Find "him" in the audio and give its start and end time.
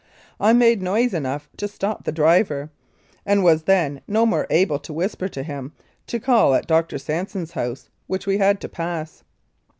5.43-5.73